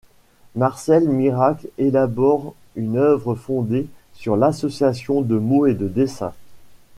Marcel 0.55 1.07
Miracle 1.07 1.67
élabore 1.77 2.55
une 2.75 2.97
œuvre 2.97 3.35
fondée 3.35 3.85
sur 4.15 4.35
l'association 4.35 5.21
de 5.21 5.37
mots 5.37 5.67
et 5.67 5.75
de 5.75 5.87
dessins. 5.87 6.33